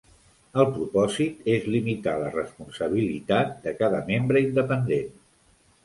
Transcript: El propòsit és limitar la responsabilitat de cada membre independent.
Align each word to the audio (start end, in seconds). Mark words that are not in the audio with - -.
El 0.61 0.67
propòsit 0.77 1.45
és 1.57 1.67
limitar 1.75 2.17
la 2.23 2.33
responsabilitat 2.39 3.55
de 3.69 3.77
cada 3.85 4.05
membre 4.13 4.47
independent. 4.51 5.19